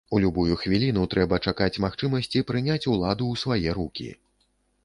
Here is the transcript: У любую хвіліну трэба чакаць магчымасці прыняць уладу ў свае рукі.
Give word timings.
У 0.17 0.19
любую 0.23 0.53
хвіліну 0.61 1.03
трэба 1.15 1.39
чакаць 1.51 1.81
магчымасці 1.85 2.43
прыняць 2.53 2.81
уладу 2.93 3.23
ў 3.35 3.43
свае 3.43 3.69
рукі. 3.81 4.09